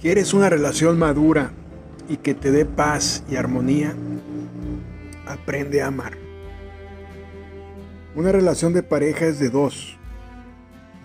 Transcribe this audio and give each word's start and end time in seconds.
¿Quieres 0.00 0.34
una 0.34 0.50
relación 0.50 0.98
madura 0.98 1.52
y 2.06 2.18
que 2.18 2.34
te 2.34 2.50
dé 2.50 2.66
paz 2.66 3.24
y 3.30 3.36
armonía? 3.36 3.94
Aprende 5.26 5.80
a 5.80 5.86
amar. 5.86 6.12
Una 8.14 8.30
relación 8.30 8.74
de 8.74 8.82
pareja 8.82 9.24
es 9.24 9.38
de 9.38 9.48
dos. 9.48 9.96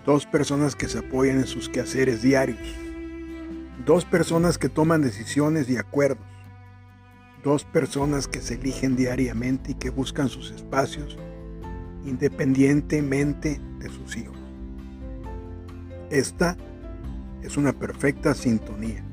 Dos 0.04 0.26
personas 0.26 0.76
que 0.76 0.88
se 0.88 0.98
apoyan 0.98 1.38
en 1.38 1.46
sus 1.46 1.70
quehaceres 1.70 2.20
diarios. 2.20 2.58
Dos 3.86 4.04
personas 4.04 4.58
que 4.58 4.68
toman 4.68 5.00
decisiones 5.00 5.70
y 5.70 5.78
acuerdos. 5.78 6.26
Dos 7.42 7.64
personas 7.64 8.28
que 8.28 8.42
se 8.42 8.54
eligen 8.54 8.94
diariamente 8.94 9.72
y 9.72 9.74
que 9.74 9.88
buscan 9.88 10.28
sus 10.28 10.50
espacios 10.50 11.16
independientemente 12.04 13.60
de 13.78 13.88
sus 13.88 14.16
hijos. 14.16 14.36
Esta 16.10 16.56
es 17.42 17.56
una 17.56 17.72
perfecta 17.72 18.34
sintonía. 18.34 19.04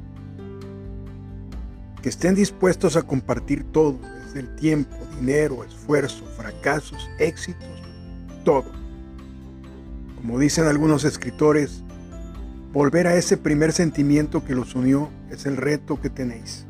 Que 2.01 2.09
estén 2.09 2.35
dispuestos 2.35 2.95
a 2.95 3.01
compartir 3.01 3.63
todo, 3.71 3.99
desde 4.25 4.41
el 4.41 4.55
tiempo, 4.55 4.95
dinero, 5.19 5.63
esfuerzo, 5.63 6.23
fracasos, 6.37 7.09
éxitos, 7.17 7.67
todo. 8.45 8.71
Como 10.15 10.39
dicen 10.39 10.65
algunos 10.65 11.03
escritores, 11.03 11.83
volver 12.71 13.07
a 13.07 13.15
ese 13.15 13.37
primer 13.37 13.71
sentimiento 13.71 14.45
que 14.45 14.55
los 14.55 14.75
unió 14.75 15.09
es 15.29 15.45
el 15.45 15.57
reto 15.57 15.99
que 15.99 16.09
tenéis. 16.09 16.65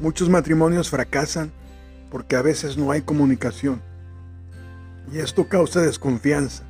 Muchos 0.00 0.28
matrimonios 0.28 0.90
fracasan 0.90 1.50
porque 2.10 2.36
a 2.36 2.42
veces 2.42 2.76
no 2.76 2.90
hay 2.90 3.02
comunicación 3.02 3.80
y 5.12 5.18
esto 5.18 5.48
causa 5.48 5.80
desconfianza 5.80 6.64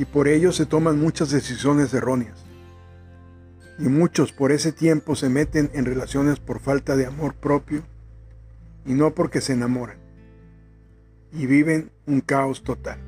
y 0.00 0.06
por 0.06 0.28
ello 0.28 0.50
se 0.50 0.64
toman 0.64 0.98
muchas 0.98 1.28
decisiones 1.28 1.92
erróneas. 1.92 2.42
Y 3.78 3.90
muchos 3.90 4.32
por 4.32 4.50
ese 4.50 4.72
tiempo 4.72 5.14
se 5.14 5.28
meten 5.28 5.70
en 5.74 5.84
relaciones 5.84 6.40
por 6.40 6.58
falta 6.58 6.96
de 6.96 7.04
amor 7.04 7.34
propio 7.34 7.82
y 8.86 8.94
no 8.94 9.14
porque 9.14 9.42
se 9.42 9.52
enamoran. 9.52 9.98
Y 11.34 11.44
viven 11.44 11.90
un 12.06 12.22
caos 12.22 12.64
total. 12.64 12.98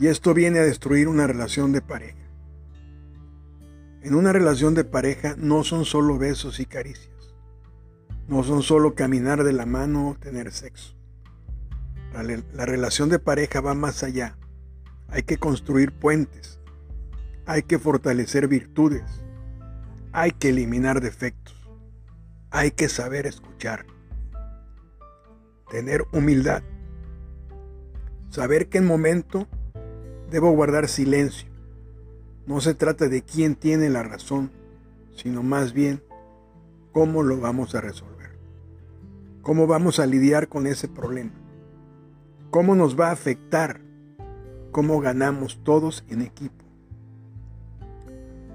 Y 0.00 0.06
esto 0.06 0.32
viene 0.32 0.60
a 0.60 0.64
destruir 0.64 1.08
una 1.08 1.26
relación 1.26 1.72
de 1.72 1.82
pareja. 1.82 2.24
En 4.00 4.14
una 4.14 4.32
relación 4.32 4.74
de 4.74 4.84
pareja 4.84 5.34
no 5.36 5.62
son 5.62 5.84
solo 5.84 6.16
besos 6.16 6.58
y 6.58 6.64
caricias. 6.64 7.34
No 8.28 8.42
son 8.42 8.62
solo 8.62 8.94
caminar 8.94 9.44
de 9.44 9.52
la 9.52 9.66
mano 9.66 10.08
o 10.08 10.14
tener 10.14 10.52
sexo. 10.52 10.94
La, 12.14 12.22
la 12.54 12.64
relación 12.64 13.10
de 13.10 13.18
pareja 13.18 13.60
va 13.60 13.74
más 13.74 14.02
allá 14.02 14.38
hay 15.14 15.22
que 15.22 15.36
construir 15.36 15.92
puentes, 15.92 16.58
hay 17.46 17.62
que 17.62 17.78
fortalecer 17.78 18.48
virtudes, 18.48 19.22
hay 20.10 20.32
que 20.32 20.48
eliminar 20.48 21.00
defectos, 21.00 21.54
hay 22.50 22.72
que 22.72 22.88
saber 22.88 23.24
escuchar, 23.24 23.86
tener 25.70 26.04
humildad, 26.12 26.64
saber 28.28 28.68
que 28.68 28.78
en 28.78 28.86
momento 28.86 29.46
debo 30.32 30.50
guardar 30.50 30.88
silencio. 30.88 31.48
No 32.48 32.60
se 32.60 32.74
trata 32.74 33.06
de 33.06 33.22
quién 33.22 33.54
tiene 33.54 33.90
la 33.90 34.02
razón, 34.02 34.50
sino 35.14 35.44
más 35.44 35.72
bien 35.72 36.02
cómo 36.90 37.22
lo 37.22 37.38
vamos 37.38 37.76
a 37.76 37.80
resolver, 37.80 38.36
cómo 39.42 39.68
vamos 39.68 40.00
a 40.00 40.06
lidiar 40.06 40.48
con 40.48 40.66
ese 40.66 40.88
problema, 40.88 41.34
cómo 42.50 42.74
nos 42.74 42.98
va 42.98 43.10
a 43.10 43.12
afectar 43.12 43.83
cómo 44.74 45.00
ganamos 45.00 45.60
todos 45.62 46.04
en 46.08 46.20
equipo. 46.20 46.64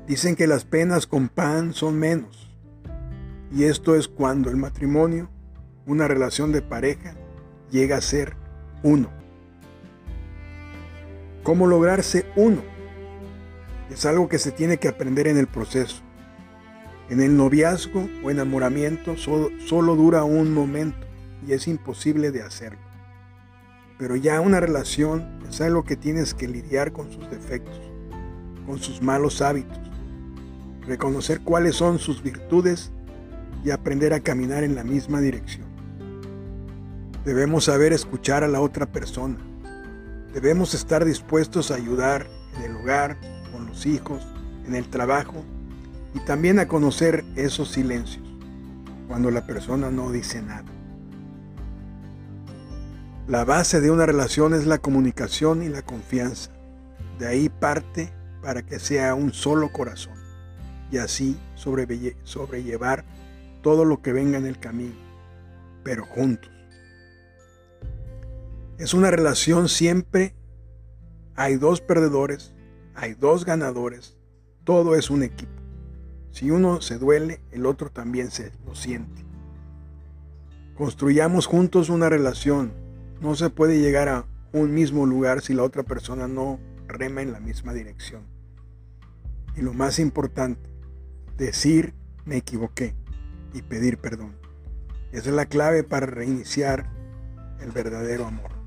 Dicen 0.06 0.36
que 0.36 0.48
las 0.48 0.66
penas 0.66 1.08
con 1.08 1.30
pan 1.30 1.74
son 1.74 1.98
menos. 1.98 2.52
Y 3.56 3.64
esto 3.64 3.96
es 3.96 4.10
cuando 4.10 4.50
el 4.50 4.58
matrimonio, 4.58 5.30
una 5.86 6.10
relación 6.10 6.52
de 6.52 6.62
pareja, 6.62 7.16
llega 7.72 7.96
a 7.96 8.02
ser 8.02 8.36
uno. 8.84 9.10
¿Cómo 11.44 11.68
lograrse 11.68 12.26
uno? 12.36 12.64
Es 13.90 14.06
algo 14.06 14.28
que 14.28 14.40
se 14.40 14.52
tiene 14.52 14.76
que 14.76 14.90
aprender 14.90 15.26
en 15.26 15.38
el 15.38 15.48
proceso. 15.48 16.02
En 17.10 17.22
el 17.22 17.38
noviazgo 17.38 18.10
o 18.26 18.30
enamoramiento 18.30 19.16
solo, 19.16 19.52
solo 19.66 19.96
dura 19.96 20.26
un 20.26 20.54
momento 20.54 21.08
y 21.48 21.54
es 21.54 21.66
imposible 21.70 22.32
de 22.32 22.42
hacerlo. 22.42 22.89
Pero 24.00 24.16
ya 24.16 24.40
una 24.40 24.62
relación 24.62 25.42
es 25.50 25.60
algo 25.60 25.84
que 25.84 25.98
tienes 25.98 26.34
que 26.34 26.48
lidiar 26.48 26.94
con 26.94 27.12
sus 27.12 27.30
defectos, 27.30 27.82
con 28.66 28.80
sus 28.80 29.02
malos 29.02 29.42
hábitos, 29.42 29.78
reconocer 30.88 31.42
cuáles 31.42 31.76
son 31.76 32.00
sus 32.00 32.24
virtudes 32.24 32.92
y 33.62 33.72
aprender 33.72 34.14
a 34.14 34.22
caminar 34.22 34.64
en 34.64 34.74
la 34.74 34.86
misma 34.86 35.20
dirección. 35.20 35.68
Debemos 37.26 37.66
saber 37.66 37.92
escuchar 37.92 38.46
a 38.46 38.48
la 38.48 38.62
otra 38.62 38.86
persona. 38.86 39.36
Debemos 40.34 40.74
estar 40.74 41.04
dispuestos 41.04 41.70
a 41.70 41.76
ayudar 41.76 42.26
en 42.56 42.72
el 42.72 42.78
hogar, 42.78 43.18
con 43.52 43.66
los 43.66 43.86
hijos, 43.86 44.26
en 44.66 44.76
el 44.76 44.88
trabajo 44.88 45.44
y 46.14 46.20
también 46.22 46.60
a 46.60 46.70
conocer 46.70 47.26
esos 47.36 47.70
silencios 47.70 48.26
cuando 49.10 49.30
la 49.30 49.46
persona 49.46 49.92
no 49.92 50.10
dice 50.10 50.42
nada. 50.42 50.79
La 53.30 53.46
base 53.46 53.80
de 53.80 53.92
una 53.92 54.08
relación 54.08 54.56
es 54.56 54.66
la 54.66 54.80
comunicación 54.80 55.62
y 55.62 55.70
la 55.70 55.84
confianza. 55.84 56.50
De 57.20 57.28
ahí 57.28 57.48
parte 57.48 58.12
para 58.42 58.66
que 58.66 58.80
sea 58.80 59.14
un 59.14 59.34
solo 59.34 59.72
corazón 59.72 60.16
y 60.92 60.98
así 60.98 61.38
sobrellevar 61.54 63.06
todo 63.62 63.86
lo 63.86 64.02
que 64.02 64.14
venga 64.14 64.40
en 64.40 64.48
el 64.48 64.60
camino, 64.60 64.96
pero 65.84 66.08
juntos. 66.08 66.50
Es 68.80 68.96
una 68.96 69.12
relación 69.12 69.70
siempre, 69.70 70.34
hay 71.36 71.58
dos 71.58 71.82
perdedores, 71.82 72.56
hay 72.96 73.14
dos 73.14 73.46
ganadores, 73.46 74.18
todo 74.64 74.96
es 74.96 75.12
un 75.12 75.22
equipo. 75.22 75.62
Si 76.32 76.50
uno 76.50 76.82
se 76.82 76.98
duele, 76.98 77.42
el 77.52 77.68
otro 77.68 77.92
también 77.92 78.32
se 78.32 78.52
lo 78.66 78.74
siente. 78.74 79.24
Construyamos 80.76 81.46
juntos 81.46 81.90
una 81.90 82.10
relación 82.10 82.89
no 83.22 83.36
se 83.36 83.50
puede 83.50 83.80
llegar 83.80 84.10
a 84.10 84.26
un 84.54 84.74
mismo 84.74 85.06
lugar 85.06 85.42
si 85.42 85.54
la 85.54 85.64
otra 85.64 85.84
persona 85.84 86.28
no 86.28 86.60
rema 86.88 87.22
en 87.22 87.32
la 87.32 87.40
misma 87.40 87.74
dirección. 87.74 88.24
Y 89.56 89.62
lo 89.62 89.74
más 89.74 90.00
importante, 90.00 90.70
decir 91.38 91.94
me 92.26 92.38
equivoqué 92.38 92.96
y 93.54 93.62
pedir 93.62 93.98
perdón. 93.98 94.36
Esa 95.12 95.30
es 95.30 95.36
la 95.36 95.48
clave 95.48 95.84
para 95.84 96.06
reiniciar 96.06 96.90
el 97.60 97.72
verdadero 97.72 98.26
amor. 98.26 98.59